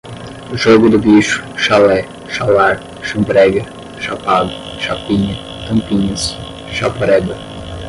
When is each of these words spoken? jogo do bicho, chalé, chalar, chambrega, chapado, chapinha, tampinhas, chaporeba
jogo 0.55 0.89
do 0.89 0.97
bicho, 0.97 1.43
chalé, 1.59 2.03
chalar, 2.27 2.81
chambrega, 3.03 3.63
chapado, 4.01 4.49
chapinha, 4.79 5.35
tampinhas, 5.67 6.35
chaporeba 6.73 7.35